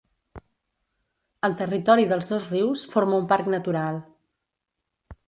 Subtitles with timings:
[1.49, 4.01] El territori dels dos rius forma un parc natural.